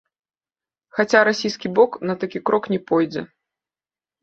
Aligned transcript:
Хаця 0.99 1.21
расійскі 1.29 1.67
бок 1.81 1.91
на 2.11 2.17
такі 2.25 2.39
крок 2.51 2.63
не 2.75 2.79
пойдзе. 2.91 3.21